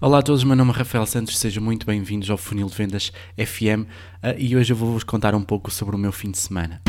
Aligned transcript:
Olá 0.00 0.18
a 0.18 0.22
todos, 0.22 0.42
meu 0.42 0.56
nome 0.56 0.72
é 0.72 0.74
Rafael 0.74 1.06
Santos, 1.06 1.38
sejam 1.38 1.62
muito 1.62 1.86
bem-vindos 1.86 2.28
ao 2.28 2.36
Funil 2.36 2.66
de 2.66 2.74
Vendas 2.74 3.12
FM 3.38 3.86
uh, 4.22 4.34
e 4.36 4.56
hoje 4.56 4.72
eu 4.72 4.76
vou-vos 4.76 5.04
contar 5.04 5.36
um 5.36 5.42
pouco 5.42 5.70
sobre 5.70 5.94
o 5.94 5.98
meu 5.98 6.10
fim 6.10 6.32
de 6.32 6.38
semana. 6.38 6.82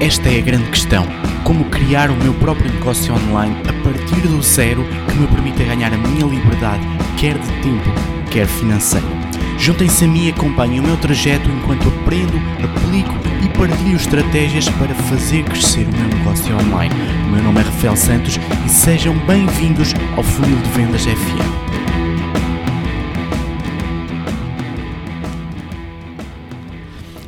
Esta 0.00 0.30
é 0.30 0.38
a 0.38 0.42
grande 0.42 0.70
questão: 0.70 1.04
como 1.44 1.68
criar 1.70 2.10
o 2.10 2.16
meu 2.16 2.32
próprio 2.34 2.72
negócio 2.72 3.14
online 3.14 3.56
a 3.68 3.84
partir 3.84 4.26
do 4.26 4.42
zero 4.42 4.82
que 5.08 5.18
me 5.18 5.26
permita 5.28 5.64
ganhar 5.64 5.92
a 5.92 5.98
minha 5.98 6.26
liberdade, 6.26 6.84
quer 7.20 7.38
de 7.38 7.52
tempo, 7.62 7.90
quer 8.32 8.46
financeiro. 8.46 9.15
Juntem-se 9.58 10.04
a 10.04 10.08
mim 10.08 10.26
e 10.26 10.30
acompanhem 10.30 10.80
o 10.80 10.82
meu 10.82 10.96
trajeto 10.98 11.48
enquanto 11.50 11.88
aprendo, 11.88 12.36
aplico 12.62 13.14
e 13.44 13.58
partilho 13.58 13.96
estratégias 13.96 14.68
para 14.68 14.94
fazer 14.94 15.44
crescer 15.44 15.86
o 15.86 15.92
meu 15.96 16.08
negócio 16.18 16.54
online. 16.56 16.94
O 17.26 17.30
meu 17.30 17.42
nome 17.42 17.60
é 17.60 17.62
Rafael 17.62 17.96
Santos 17.96 18.38
e 18.64 18.68
sejam 18.68 19.16
bem-vindos 19.26 19.92
ao 20.16 20.22
Funil 20.22 20.58
de 20.58 20.70
Vendas 20.70 21.04
FM. 21.04 21.66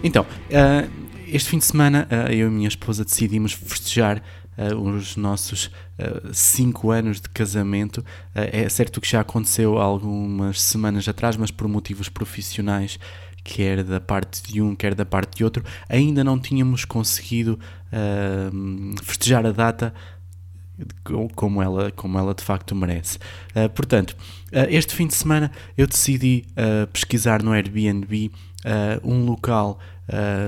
Então, 0.05 0.23
uh, 0.25 0.89
este 1.27 1.51
fim 1.51 1.59
de 1.59 1.65
semana 1.65 2.06
uh, 2.11 2.33
eu 2.33 2.48
e 2.48 2.51
minha 2.51 2.69
esposa 2.69 3.05
decidimos 3.05 3.53
festejar 3.53 4.23
os 4.80 5.17
nossos 5.17 5.71
5 6.33 6.87
uh, 6.87 6.91
anos 6.91 7.21
de 7.21 7.29
casamento. 7.29 7.98
Uh, 7.98 8.05
é 8.53 8.69
certo 8.69 9.01
que 9.01 9.09
já 9.09 9.21
aconteceu 9.21 9.79
algumas 9.79 10.61
semanas 10.61 11.09
atrás, 11.09 11.37
mas 11.37 11.51
por 11.51 11.69
motivos 11.69 12.09
profissionais, 12.09 12.98
quer 13.45 13.83
da 13.83 14.01
parte 14.01 14.43
de 14.43 14.61
um, 14.61 14.75
quer 14.75 14.95
da 14.95 15.05
parte 15.05 15.37
de 15.37 15.45
outro, 15.45 15.65
ainda 15.89 16.23
não 16.23 16.39
tínhamos 16.39 16.84
conseguido 16.84 17.59
festejar 19.03 19.47
a 19.47 19.53
data 19.53 19.95
como 21.34 21.62
ela, 21.62 21.91
como 21.93 22.19
ela 22.19 22.34
de 22.34 22.43
facto 22.43 22.75
merece. 22.75 23.19
Uh, 23.55 23.69
portanto, 23.70 24.17
uh, 24.53 24.67
este 24.69 24.95
fim 24.95 25.06
de 25.06 25.15
semana 25.15 25.51
eu 25.77 25.87
decidi 25.87 26.45
uh, 26.53 26.87
pesquisar 26.89 27.42
no 27.42 27.53
Airbnb 27.53 28.31
um 29.05 29.25
local 29.25 29.79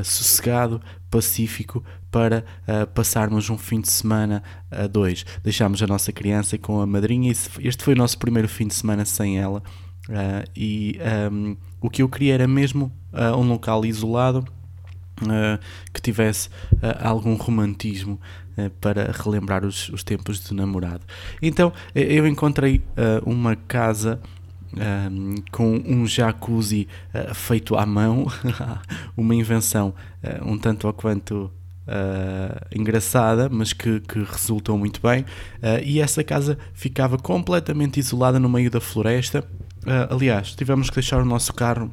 sossegado, 0.02 0.82
pacífico, 1.10 1.82
para 2.10 2.44
passarmos 2.94 3.50
um 3.50 3.58
fim 3.58 3.80
de 3.80 3.90
semana 3.90 4.42
a 4.70 4.86
dois. 4.86 5.24
Deixámos 5.42 5.82
a 5.82 5.86
nossa 5.86 6.12
criança 6.12 6.56
com 6.56 6.80
a 6.80 6.86
madrinha 6.86 7.32
e 7.32 7.66
este 7.66 7.84
foi 7.84 7.94
o 7.94 7.96
nosso 7.96 8.18
primeiro 8.18 8.48
fim 8.48 8.66
de 8.66 8.74
semana 8.74 9.04
sem 9.04 9.38
ela. 9.38 9.62
e 10.56 10.98
um, 11.32 11.56
o 11.80 11.90
que 11.90 12.02
eu 12.02 12.08
queria 12.08 12.34
era 12.34 12.48
mesmo 12.48 12.92
um 13.36 13.48
local 13.48 13.84
isolado 13.84 14.44
Uh, 15.22 15.60
que 15.92 16.00
tivesse 16.00 16.48
uh, 16.48 16.96
algum 16.98 17.34
romantismo 17.34 18.18
uh, 18.56 18.70
para 18.80 19.12
relembrar 19.12 19.66
os, 19.66 19.90
os, 19.90 20.02
tempos 20.02 20.42
de 20.42 20.54
namorado. 20.54 21.04
Então 21.42 21.70
eu 21.94 22.26
encontrei 22.26 22.82
uma 23.26 23.54
casa 23.54 24.18
com 25.50 25.82
um 25.84 26.06
jacuzzi 26.06 26.86
feito 27.34 27.76
à 27.76 27.84
mão, 27.84 28.26
uma 29.16 29.34
invenção 29.34 29.94
um 30.44 30.56
tanto 30.56 30.86
ou 30.86 30.92
quanto 30.92 31.50
engraçada, 32.72 33.48
mas 33.48 33.72
que, 33.72 33.98
que, 34.00 34.20
resultou 34.20 34.78
muito 34.78 35.00
bem. 35.00 35.24
e 35.84 36.00
essa 36.00 36.22
casa 36.22 36.56
ficava 36.72 37.18
completamente 37.18 37.98
isolada 37.98 38.38
no 38.38 38.48
meio 38.48 38.70
da 38.70 38.80
floresta. 38.80 39.44
aliás, 40.08 40.54
tivemos 40.54 40.88
que 40.88 40.96
deixar 40.96 41.20
o 41.20 41.24
nosso 41.24 41.52
carro 41.52 41.90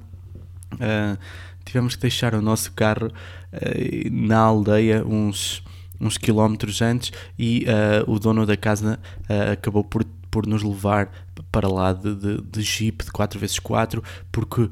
tivemos 1.67 1.95
que 1.95 2.01
deixar 2.01 2.33
o 2.33 2.41
nosso 2.41 2.71
carro 2.71 3.07
uh, 3.07 4.09
na 4.11 4.37
aldeia 4.37 5.05
uns, 5.05 5.61
uns 5.99 6.17
quilómetros 6.17 6.81
antes 6.81 7.11
e 7.37 7.65
uh, 7.65 8.09
o 8.11 8.17
dono 8.17 8.45
da 8.45 8.55
casa 8.55 8.99
uh, 9.29 9.51
acabou 9.51 9.83
por, 9.83 10.05
por 10.31 10.47
nos 10.47 10.63
levar 10.63 11.09
para 11.51 11.67
lá 11.67 11.93
de, 11.93 12.15
de, 12.15 12.41
de 12.41 12.61
jeep 12.61 13.05
de 13.05 13.11
4x4 13.11 14.03
porque 14.31 14.69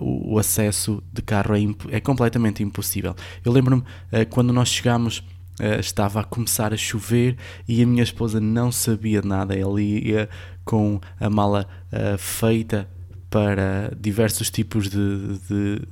o, 0.00 0.34
o, 0.34 0.38
acesso 0.38 1.02
de 1.12 1.20
carro 1.22 1.54
é, 1.54 1.96
é 1.96 2.00
completamente 2.00 2.62
impossível. 2.62 3.14
Eu 3.44 3.52
lembro-me 3.52 3.82
quando 4.30 4.52
nós 4.52 4.68
chegámos. 4.68 5.22
Uh, 5.58 5.80
estava 5.80 6.20
a 6.20 6.24
começar 6.24 6.74
a 6.74 6.76
chover 6.76 7.38
e 7.66 7.82
a 7.82 7.86
minha 7.86 8.02
esposa 8.02 8.38
não 8.38 8.70
sabia 8.70 9.22
nada. 9.22 9.58
Ela 9.58 9.80
ia 9.80 10.28
com 10.66 11.00
a 11.18 11.30
mala 11.30 11.66
uh, 11.90 12.18
feita 12.18 12.86
para 13.30 13.92
diversos 13.98 14.50
tipos 14.50 14.88
de, 14.88 15.38
de, 15.48 15.82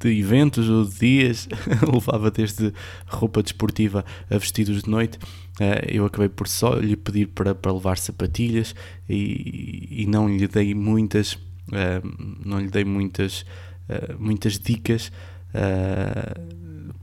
de 0.00 0.18
eventos 0.18 0.68
ou 0.68 0.84
de 0.84 0.98
dias, 0.98 1.48
levava 1.92 2.30
desde 2.30 2.72
roupa 3.06 3.42
desportiva 3.42 4.04
a 4.30 4.38
vestidos 4.38 4.82
de 4.82 4.90
noite. 4.90 5.18
Uh, 5.60 5.84
eu 5.88 6.06
acabei 6.06 6.28
por 6.28 6.48
só 6.48 6.74
lhe 6.74 6.96
pedir 6.96 7.28
para, 7.28 7.54
para 7.54 7.72
levar 7.72 7.98
sapatilhas 7.98 8.74
e, 9.08 10.02
e 10.02 10.06
não 10.06 10.28
lhe 10.28 10.48
dei 10.48 10.74
muitas, 10.74 11.34
uh, 11.34 12.40
não 12.44 12.58
lhe 12.58 12.68
dei 12.68 12.84
muitas, 12.84 13.42
uh, 13.88 14.16
muitas 14.18 14.58
dicas 14.58 15.12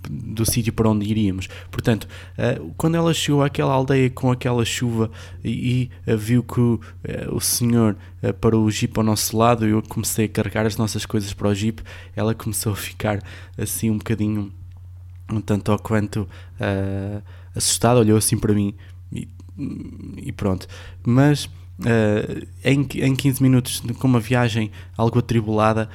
do 0.09 0.45
sítio 0.45 0.73
para 0.73 0.89
onde 0.89 1.05
iríamos. 1.05 1.47
Portanto, 1.69 2.07
uh, 2.37 2.73
quando 2.77 2.95
ela 2.95 3.13
chegou 3.13 3.43
àquela 3.43 3.73
aldeia 3.73 4.09
com 4.09 4.31
aquela 4.31 4.63
chuva 4.63 5.11
e, 5.43 5.89
e 6.05 6.11
uh, 6.11 6.17
viu 6.17 6.43
que 6.43 6.59
uh, 6.59 6.81
o 7.31 7.39
senhor 7.39 7.95
parou 8.41 8.65
o 8.65 8.71
jeep 8.71 8.97
ao 8.97 9.03
nosso 9.03 9.37
lado 9.37 9.67
e 9.67 9.71
eu 9.71 9.81
comecei 9.81 10.25
a 10.25 10.29
carregar 10.29 10.65
as 10.65 10.75
nossas 10.75 11.05
coisas 11.05 11.33
para 11.33 11.47
o 11.47 11.53
jeep, 11.53 11.83
ela 12.15 12.33
começou 12.33 12.73
a 12.73 12.75
ficar 12.75 13.21
assim 13.57 13.91
um 13.91 13.97
bocadinho, 13.97 14.51
um 15.31 15.39
tanto 15.39 15.71
ou 15.71 15.77
quanto 15.77 16.27
assustada, 17.55 17.99
olhou 17.99 18.17
assim 18.17 18.37
para 18.37 18.53
mim 18.53 18.73
e, 19.11 19.27
e 20.17 20.31
pronto. 20.31 20.67
Mas 21.05 21.47
em, 22.63 22.87
em 22.95 23.15
15 23.15 23.41
minutos, 23.41 23.83
com 23.99 24.07
uma 24.07 24.19
viagem 24.19 24.71
algo 24.97 25.19
atribulada, 25.19 25.87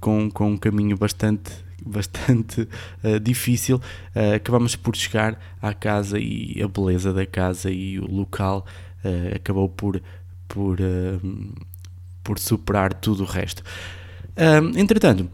com, 0.00 0.30
com 0.30 0.52
um 0.52 0.56
caminho 0.56 0.96
bastante 0.96 1.64
bastante 1.84 2.62
uh, 3.02 3.20
difícil, 3.20 3.76
uh, 3.76 4.34
acabamos 4.36 4.74
por 4.74 4.96
chegar 4.96 5.38
à 5.60 5.74
casa 5.74 6.18
e 6.18 6.60
a 6.62 6.68
beleza 6.68 7.12
da 7.12 7.26
casa 7.26 7.70
e 7.70 7.98
o 7.98 8.10
local 8.10 8.64
uh, 9.04 9.36
acabou 9.36 9.68
por, 9.68 10.02
por, 10.48 10.78
por 12.22 12.38
superar 12.38 12.94
tudo 12.94 13.24
o 13.24 13.26
resto. 13.26 13.62
entretanto, 14.76 15.30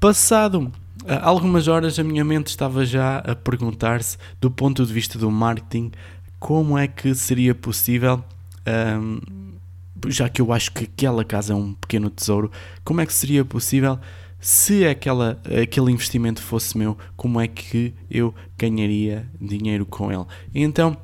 passado 0.00 0.72
algumas 1.20 1.68
horas, 1.68 1.98
a 1.98 2.04
minha 2.04 2.24
mente 2.24 2.48
estava 2.48 2.84
já 2.84 3.18
a 3.18 3.34
perguntar-se, 3.34 4.18
do 4.40 4.50
ponto 4.50 4.84
de 4.84 4.92
vista 4.92 5.18
do 5.18 5.30
marketing, 5.30 5.90
como 6.38 6.76
é 6.76 6.86
que 6.86 7.14
seria 7.14 7.54
possível. 7.54 8.24
Já 10.08 10.28
que 10.28 10.40
eu 10.40 10.52
acho 10.52 10.72
que 10.72 10.84
aquela 10.84 11.24
casa 11.24 11.52
é 11.52 11.56
um 11.56 11.74
pequeno 11.74 12.10
tesouro, 12.10 12.50
como 12.84 13.00
é 13.00 13.06
que 13.06 13.12
seria 13.12 13.44
possível 13.44 13.98
se 14.40 14.84
aquela, 14.84 15.40
aquele 15.62 15.92
investimento 15.92 16.42
fosse 16.42 16.76
meu, 16.76 16.98
como 17.16 17.40
é 17.40 17.46
que 17.46 17.94
eu 18.10 18.34
ganharia 18.58 19.28
dinheiro 19.40 19.86
com 19.86 20.10
ele? 20.10 20.26
Então 20.52 20.96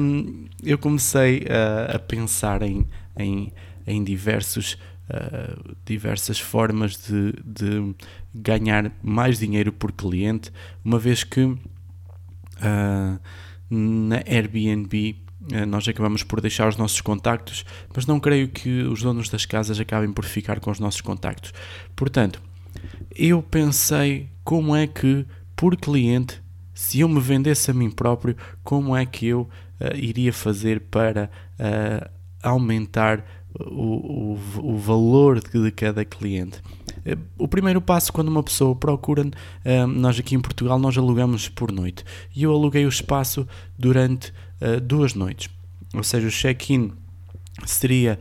hum, 0.00 0.44
eu 0.62 0.76
comecei 0.76 1.46
a, 1.48 1.96
a 1.96 1.98
pensar 1.98 2.62
em, 2.62 2.86
em, 3.18 3.52
em 3.86 4.04
diversos, 4.04 4.74
uh, 5.08 5.76
diversas 5.84 6.38
formas 6.38 6.96
de, 6.96 7.32
de, 7.44 7.94
ganhar 8.34 8.92
mais 9.02 9.38
dinheiro 9.38 9.72
por 9.72 9.90
cliente, 9.92 10.52
uma 10.84 10.98
vez 10.98 11.24
que 11.24 11.40
uh, 11.40 11.58
na 13.70 14.16
Airbnb 14.26 15.16
nós 15.66 15.86
acabamos 15.86 16.22
por 16.22 16.40
deixar 16.40 16.68
os 16.68 16.76
nossos 16.76 17.00
contactos, 17.00 17.64
mas 17.94 18.06
não 18.06 18.18
creio 18.18 18.48
que 18.48 18.82
os 18.82 19.02
donos 19.02 19.28
das 19.28 19.46
casas 19.46 19.78
acabem 19.78 20.12
por 20.12 20.24
ficar 20.24 20.60
com 20.60 20.70
os 20.70 20.80
nossos 20.80 21.00
contactos. 21.00 21.52
Portanto, 21.94 22.42
eu 23.14 23.42
pensei 23.42 24.28
como 24.44 24.74
é 24.74 24.86
que, 24.86 25.24
por 25.54 25.76
cliente, 25.76 26.42
se 26.74 27.00
eu 27.00 27.08
me 27.08 27.20
vendesse 27.20 27.70
a 27.70 27.74
mim 27.74 27.90
próprio, 27.90 28.36
como 28.62 28.94
é 28.94 29.06
que 29.06 29.26
eu 29.26 29.42
uh, 29.80 29.96
iria 29.96 30.32
fazer 30.32 30.80
para 30.80 31.30
uh, 31.58 32.10
aumentar 32.42 33.24
o, 33.58 34.34
o, 34.34 34.72
o, 34.74 34.76
valor 34.76 35.40
de, 35.40 35.70
cada 35.70 36.04
cliente. 36.04 36.60
O 37.38 37.48
primeiro 37.48 37.80
passo 37.80 38.12
quando 38.12 38.28
uma 38.28 38.42
pessoa 38.42 38.74
procura, 38.74 39.24
nós 39.88 40.18
aqui 40.18 40.34
em 40.34 40.40
Portugal 40.40 40.78
nós 40.78 40.98
alugamos 40.98 41.48
por 41.48 41.72
noite 41.72 42.04
e 42.34 42.42
eu 42.42 42.52
aluguei 42.52 42.84
o 42.84 42.88
espaço 42.88 43.46
durante 43.78 44.32
duas 44.82 45.14
noites, 45.14 45.50
ou 45.94 46.02
seja, 46.02 46.26
o 46.26 46.30
check-in 46.30 46.92
seria 47.64 48.18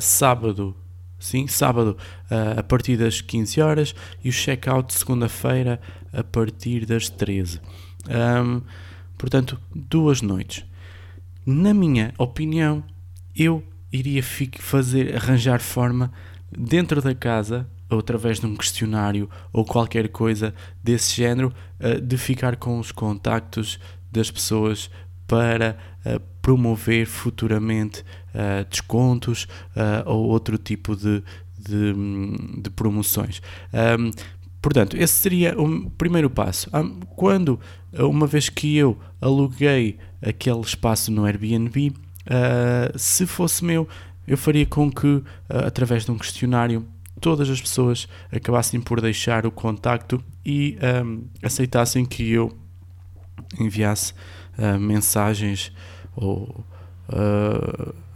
sábado 0.00 0.76
Sim, 1.20 1.46
sábado 1.46 1.98
uh, 2.30 2.58
a 2.58 2.62
partir 2.62 2.96
das 2.96 3.20
15 3.20 3.60
horas 3.60 3.94
e 4.24 4.30
o 4.30 4.32
check-out 4.32 4.92
segunda-feira 4.92 5.78
a 6.14 6.24
partir 6.24 6.86
das 6.86 7.10
13. 7.10 7.60
Um, 8.08 8.62
portanto, 9.18 9.60
duas 9.74 10.22
noites. 10.22 10.64
Na 11.44 11.74
minha 11.74 12.14
opinião, 12.16 12.82
eu 13.36 13.62
iria 13.92 14.22
fazer 14.58 15.14
arranjar 15.14 15.60
forma 15.60 16.10
dentro 16.50 17.02
da 17.02 17.14
casa 17.14 17.68
ou 17.90 17.98
através 17.98 18.40
de 18.40 18.46
um 18.46 18.56
questionário 18.56 19.28
ou 19.52 19.62
qualquer 19.62 20.08
coisa 20.08 20.54
desse 20.82 21.14
género 21.14 21.52
uh, 21.80 22.00
de 22.00 22.16
ficar 22.16 22.56
com 22.56 22.78
os 22.78 22.90
contactos 22.90 23.78
das 24.10 24.30
pessoas 24.30 24.90
para 25.30 25.76
promover 26.42 27.06
futuramente 27.06 28.04
descontos 28.68 29.46
ou 30.06 30.26
outro 30.26 30.58
tipo 30.58 30.96
de, 30.96 31.22
de, 31.56 31.92
de 32.62 32.70
promoções. 32.70 33.40
Um, 33.72 34.10
portanto, 34.60 34.96
esse 34.96 35.14
seria 35.14 35.54
o 35.60 35.88
primeiro 35.90 36.28
passo. 36.28 36.68
Quando, 37.14 37.60
uma 37.96 38.26
vez 38.26 38.48
que 38.48 38.76
eu 38.76 38.98
aluguei 39.20 39.98
aquele 40.20 40.60
espaço 40.60 41.12
no 41.12 41.24
Airbnb, 41.24 41.88
uh, 41.90 42.98
se 42.98 43.26
fosse 43.26 43.64
meu, 43.64 43.88
eu 44.26 44.36
faria 44.36 44.66
com 44.66 44.90
que, 44.90 45.06
uh, 45.06 45.24
através 45.48 46.04
de 46.04 46.10
um 46.10 46.18
questionário, 46.18 46.86
todas 47.20 47.48
as 47.50 47.60
pessoas 47.60 48.08
acabassem 48.32 48.80
por 48.80 49.00
deixar 49.00 49.46
o 49.46 49.50
contacto 49.50 50.22
e 50.44 50.78
um, 51.04 51.24
aceitassem 51.42 52.04
que 52.04 52.30
eu 52.30 52.56
enviasse 53.58 54.12
uh, 54.58 54.78
mensagens 54.78 55.72
ou, 56.14 56.64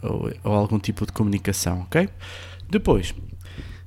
ou, 0.01 0.31
ou, 0.43 0.53
algum 0.53 0.79
tipo 0.79 1.05
de 1.05 1.11
comunicação, 1.11 1.81
ok? 1.81 2.09
Depois, 2.69 3.13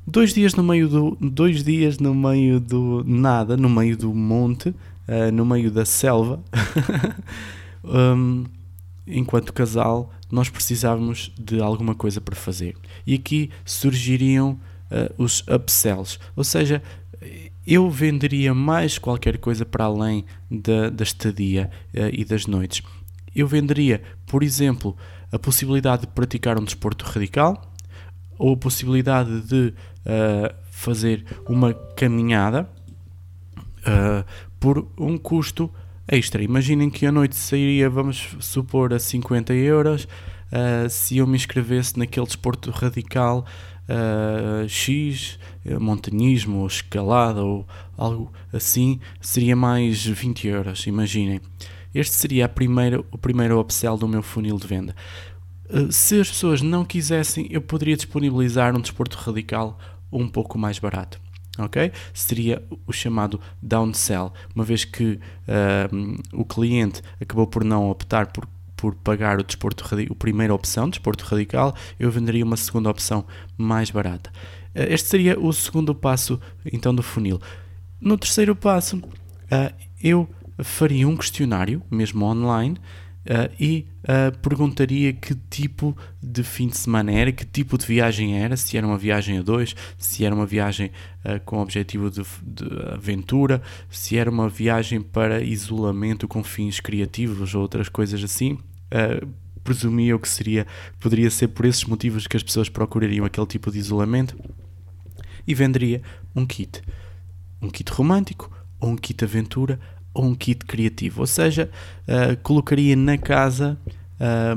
dois 0.07 0.33
dias 0.33 0.55
no 0.55 0.63
meio 0.63 0.89
do 0.89 1.17
dois 1.21 1.63
dias 1.63 1.99
no 1.99 2.15
meio 2.15 2.61
do 2.61 3.05
nada, 3.07 3.57
no 3.57 3.69
meio 3.69 3.97
do 3.97 4.13
monte, 4.15 4.71
uh, 4.71 5.33
no 5.33 5.45
meio 5.45 5.71
da 5.71 5.85
selva, 5.85 6.41
um, 7.85 8.45
enquanto 9.07 9.53
casal, 9.53 10.13
nós 10.31 10.49
precisávamos 10.49 11.33
de 11.39 11.61
alguma 11.61 11.95
coisa 11.95 12.21
para 12.21 12.37
fazer. 12.37 12.77
E 13.07 13.15
aqui 13.15 13.51
surgiriam 13.65 14.59
uh, 14.91 15.23
os 15.23 15.45
upsells, 15.49 16.19
ou 16.35 16.45
seja, 16.45 16.83
eu 17.67 17.91
venderia 17.91 18.55
mais 18.55 18.99
qualquer 18.99 19.39
coisa 19.39 19.67
para 19.67 19.85
além 19.85 20.25
da, 20.51 20.89
da 20.91 21.03
estadia 21.03 21.71
uh, 21.95 22.09
e 22.13 22.25
das 22.25 22.47
noites. 22.47 22.83
Eu 23.35 23.47
venderia, 23.47 24.03
por 24.27 24.43
exemplo, 24.43 24.97
a 25.31 25.39
possibilidade 25.39 26.03
de 26.03 26.09
praticar 26.09 26.59
um 26.59 26.65
desporto 26.65 27.05
radical, 27.05 27.73
ou 28.39 28.55
a 28.55 28.57
possibilidade 28.57 29.41
de 29.43 29.75
uh, 30.07 30.55
fazer 30.71 31.25
uma 31.49 31.75
caminhada 31.75 32.69
por 34.61 34.87
um 34.99 35.17
custo 35.17 35.73
extra. 36.09 36.43
Imaginem 36.43 36.89
que 36.89 37.07
a 37.07 37.13
noite 37.13 37.37
sairia, 37.37 37.89
vamos 37.91 38.37
supor, 38.41 38.93
a 38.95 38.99
50 38.99 39.53
euros. 39.55 40.05
Uh, 40.51 40.89
se 40.89 41.19
eu 41.19 41.27
me 41.27 41.37
inscrevesse 41.37 41.99
naquele 41.99 42.25
desporto 42.25 42.71
radical 42.71 43.45
X, 44.69 45.39
montanhismo 45.81 46.59
ou 46.61 46.67
escalada 46.67 47.43
ou 47.43 47.67
algo 47.97 48.33
assim, 48.53 49.01
seria 49.21 49.57
mais 49.57 50.05
20 50.05 50.49
euros. 50.49 50.87
Imaginem. 50.87 51.41
Este 51.95 52.15
seria 52.15 52.45
a 52.45 52.49
primeira, 52.49 53.01
o 53.11 53.19
primeiro 53.19 53.59
upsell 53.59 53.97
do 53.97 54.07
meu 54.07 54.23
funil 54.23 54.59
de 54.59 54.67
venda. 54.67 54.95
Eh, 55.69 55.89
se 55.91 56.21
as 56.21 56.29
pessoas 56.29 56.63
não 56.63 56.85
quisessem, 56.85 57.47
eu 57.51 57.61
poderia 57.61 57.97
disponibilizar 57.97 58.75
um 58.77 58.81
desporto 58.81 59.17
radical 59.19 59.79
um 60.11 60.29
pouco 60.29 60.59
mais 60.59 60.79
barato. 60.79 61.21
Ok? 61.59 61.91
Seria 62.15 62.63
o 62.87 62.93
chamado 62.93 63.41
downsell, 63.61 64.33
uma 64.55 64.65
vez 64.65 64.85
que 64.85 65.19
uh, 65.49 66.23
o 66.33 66.45
cliente 66.45 67.03
acabou 67.21 67.49
por 67.49 67.65
não 67.65 67.91
optar 67.91 68.29
por, 68.29 68.49
por 68.79 68.95
pagar 68.95 69.41
o 69.41 69.45
desporto 69.45 69.85
a 69.85 70.15
primeira 70.15 70.55
opção, 70.55 70.89
desporto 70.89 71.25
radical, 71.25 71.75
eu 71.99 72.11
venderia 72.11 72.45
uma 72.45 72.57
segunda 72.57 72.89
opção 72.89 73.27
mais 73.57 73.91
barata. 73.91 74.31
Uh, 74.69 74.87
este 74.89 75.09
seria 75.09 75.39
o 75.39 75.53
segundo 75.53 75.95
passo 75.95 76.41
então 76.65 76.95
do 76.95 77.03
funil. 77.03 77.41
No 78.01 78.17
terceiro 78.17 78.55
passo, 78.55 78.97
uh, 78.97 79.75
eu 80.03 80.29
faria 80.63 81.07
um 81.07 81.17
questionário, 81.17 81.83
mesmo 81.91 82.25
online, 82.25 82.79
Uh, 83.27 83.53
e 83.61 83.87
perguntaria 84.41 85.13
que 85.13 85.35
tipo 85.51 85.95
de 86.23 86.43
fim 86.43 86.69
de 86.69 86.79
semana 86.79 87.13
era, 87.13 87.31
que 87.31 87.45
tipo 87.45 87.77
de 87.77 87.85
viagem 87.85 88.39
era, 88.39 88.57
se 88.57 88.79
era 88.79 88.87
uma 88.87 88.97
viagem 88.97 89.37
a 89.37 89.43
dois, 89.43 89.77
se 89.99 90.25
era 90.25 90.35
uma 90.35 90.47
viagem 90.47 90.91
com 91.45 91.59
objetivo 91.59 92.11
de, 92.11 92.23
de, 92.43 92.65
aventura, 92.91 93.61
se 93.91 94.17
era 94.17 94.31
uma 94.31 94.49
viagem 94.49 95.03
para 95.03 95.43
isolamento 95.43 96.27
com 96.27 96.43
fins 96.43 96.81
criativos 96.81 97.55
ou 97.55 97.61
outras 97.61 97.91
coisas 97.91 98.25
assim. 98.25 98.57
Presumia 99.63 100.13
eu 100.13 100.19
que 100.19 100.29
seria, 100.29 100.67
poderia 100.99 101.31
ser 101.31 101.49
por 101.49 101.67
esses 101.67 101.85
motivos 101.85 102.27
que 102.27 102.37
as 102.37 102.43
pessoas 102.43 102.69
procurariam 102.69 103.27
aquele 103.27 103.47
tipo 103.47 103.71
de 103.71 103.79
isolamento 103.79 104.37
e 105.47 105.55
venderia 105.55 106.03
um 106.35 106.47
kit, 106.47 106.83
um 107.61 107.69
kit 107.69 107.91
romântico 107.93 108.51
ou 108.81 108.91
um 108.91 108.97
kit 108.97 109.25
aventura 109.25 109.79
ou 110.15 110.25
um 110.25 110.35
kit 110.35 110.65
criativo, 110.65 111.21
ou 111.21 111.27
seja, 111.27 111.71
uh, 112.07 112.37
colocaria 112.43 112.97
na 112.97 113.17
casa 113.17 113.79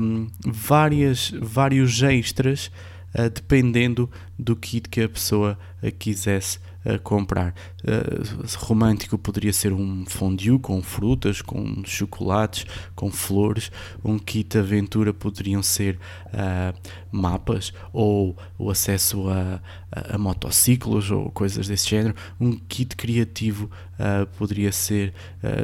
um, 0.00 0.28
várias, 0.44 1.32
vários 1.40 2.02
extras 2.02 2.70
uh, 3.14 3.30
dependendo 3.30 4.10
do 4.38 4.56
kit 4.56 4.88
que 4.88 5.02
a 5.02 5.08
pessoa 5.08 5.58
uh, 5.82 5.92
quisesse 5.92 6.58
a 6.84 6.98
comprar. 6.98 7.54
Uh, 7.82 8.46
romântico 8.56 9.16
poderia 9.16 9.52
ser 9.52 9.72
um 9.72 10.04
fondue 10.06 10.58
com 10.58 10.82
frutas, 10.82 11.40
com 11.40 11.82
chocolates, 11.84 12.66
com 12.94 13.10
flores. 13.10 13.70
Um 14.04 14.18
kit 14.18 14.58
aventura 14.58 15.14
poderiam 15.14 15.62
ser 15.62 15.98
uh, 16.26 16.76
mapas 17.10 17.72
ou 17.92 18.36
o 18.58 18.70
acesso 18.70 19.28
a, 19.28 19.60
a, 19.90 20.14
a, 20.14 20.18
motociclos 20.18 21.10
ou 21.10 21.30
coisas 21.30 21.68
desse 21.68 21.88
género. 21.88 22.14
Um 22.40 22.52
kit 22.52 22.96
criativo 22.96 23.70
uh, 23.94 24.26
poderia 24.36 24.72
ser, 24.72 25.14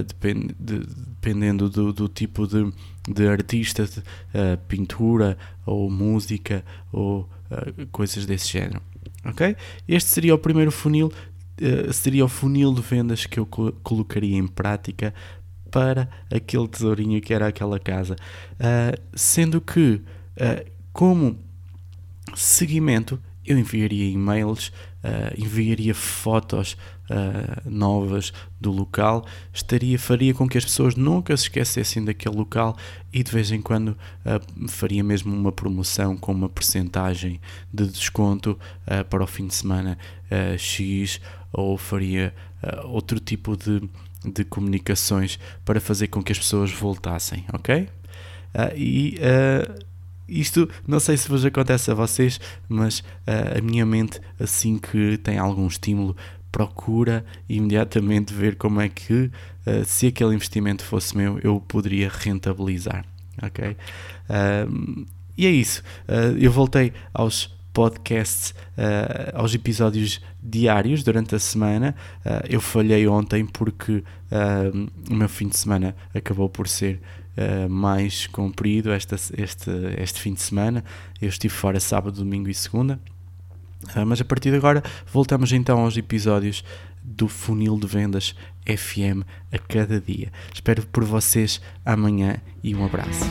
depend, 0.06 0.54
de, 0.58 0.80
dependendo 0.80 1.68
do, 1.68 1.92
do, 1.92 2.08
tipo 2.08 2.46
de, 2.46 2.72
de 3.08 3.28
artista, 3.28 3.84
de, 3.84 4.02
pintura 4.68 5.36
ou 5.66 5.90
música 5.90 6.64
ou 6.92 7.28
coisas 7.90 8.26
desse 8.26 8.48
género 8.48 8.82
ok? 9.24 9.56
Este 9.86 10.10
seria 10.10 10.34
o 10.34 10.38
primeiro 10.38 10.70
funil, 10.70 11.06
uh, 11.06 11.92
seria 11.92 12.24
o 12.24 12.28
funil 12.28 12.72
de 12.72 12.82
vendas 12.82 13.26
que 13.26 13.38
eu 13.38 13.46
colocaria 13.46 14.36
em 14.36 14.46
prática 14.46 15.14
para 15.70 16.08
aquele 16.32 16.66
tesourinho 16.68 17.20
que 17.20 17.34
era 17.34 17.46
aquela 17.48 17.78
casa. 17.78 18.16
Uh, 18.54 19.00
sendo 19.14 19.60
que, 19.60 20.02
uh, 20.36 20.70
como 20.92 21.38
seguimento, 22.34 23.20
eu 23.48 23.58
enviaria 23.58 24.10
e-mails, 24.10 24.68
uh, 25.02 25.34
enviaria 25.36 25.94
fotos 25.94 26.76
uh, 27.08 27.68
novas 27.68 28.32
do 28.60 28.70
local, 28.70 29.24
estaria, 29.52 29.98
faria 29.98 30.34
com 30.34 30.46
que 30.46 30.58
as 30.58 30.64
pessoas 30.64 30.94
nunca 30.94 31.36
se 31.36 31.44
esquecessem 31.44 32.04
daquele 32.04 32.36
local 32.36 32.76
e 33.12 33.22
de 33.22 33.32
vez 33.32 33.50
em 33.50 33.62
quando 33.62 33.88
uh, 33.88 34.68
faria 34.68 35.02
mesmo 35.02 35.34
uma 35.34 35.50
promoção 35.50 36.16
com 36.16 36.32
uma 36.32 36.48
percentagem 36.48 37.40
de 37.72 37.86
desconto 37.86 38.58
para 39.08 39.24
o 39.24 39.26
fim 39.26 39.46
de 39.46 39.54
semana 39.54 39.98
X 40.58 41.20
ou 41.52 41.76
faria 41.76 42.34
outro 42.84 43.18
tipo 43.20 43.56
de, 43.56 43.88
de 44.24 44.44
comunicações 44.44 45.38
para 45.64 45.80
fazer 45.80 46.08
com 46.08 46.22
que 46.22 46.32
as 46.32 46.38
pessoas 46.38 46.70
voltassem, 46.70 47.44
ok? 47.52 47.88
e 48.74 49.18
isto 50.28 50.68
não 50.86 51.00
sei 51.00 51.16
se 51.16 51.28
vos 51.28 51.44
acontece 51.44 51.90
a 51.90 51.94
vocês, 51.94 52.40
mas 52.68 53.00
uh, 53.00 53.58
a 53.58 53.60
minha 53.60 53.86
mente, 53.86 54.20
assim 54.38 54.78
que 54.78 55.16
tem 55.18 55.38
algum 55.38 55.66
estímulo, 55.66 56.16
procura 56.52 57.24
imediatamente 57.48 58.34
ver 58.34 58.56
como 58.56 58.80
é 58.80 58.88
que, 58.88 59.30
uh, 59.66 59.84
se 59.84 60.08
aquele 60.08 60.34
investimento 60.34 60.84
fosse 60.84 61.16
meu, 61.16 61.38
eu 61.42 61.60
poderia 61.60 62.10
rentabilizar. 62.12 63.04
Ok? 63.42 63.76
Uh, 64.28 65.06
e 65.36 65.46
é 65.46 65.50
isso. 65.50 65.84
eu 66.40 66.50
voltei 66.50 66.92
aos 67.14 67.56
podcasts, 67.72 68.50
uh, 68.76 69.36
aos 69.36 69.54
episódios 69.54 70.20
diários 70.42 71.02
durante 71.02 71.34
a 71.34 71.38
semana. 71.38 71.94
Uh, 72.24 72.46
eu 72.48 72.60
falhei 72.60 73.06
ontem 73.06 73.46
porque 73.46 73.92
uh, 74.32 74.90
o 75.10 75.14
meu 75.14 75.28
fim 75.28 75.48
de 75.48 75.56
semana 75.56 75.94
acabou 76.14 76.48
por 76.48 76.68
ser 76.68 77.00
mais 77.70 78.26
comprido 78.26 78.90
esta, 78.90 79.14
este, 79.14 79.70
este 79.96 80.20
fim 80.20 80.34
de 80.34 80.42
semana. 80.42 80.84
Eu 81.22 81.28
estive 81.28 81.54
fora 81.54 81.78
sábado, 81.78 82.16
domingo 82.16 82.50
e 82.50 82.54
segunda. 82.54 82.98
mas 84.08 84.20
a 84.20 84.24
partir 84.24 84.50
de 84.50 84.56
agora 84.56 84.82
voltamos 85.12 85.52
então 85.52 85.78
aos 85.78 85.96
episódios 85.96 86.64
do 87.00 87.28
Funil 87.28 87.78
de 87.78 87.86
Vendas 87.86 88.34
FM 88.66 89.22
a 89.52 89.58
cada 89.58 90.00
dia. 90.00 90.32
Espero 90.52 90.84
por 90.88 91.04
vocês 91.04 91.60
amanhã 91.84 92.38
e 92.60 92.74
um 92.74 92.84
abraço. 92.84 93.24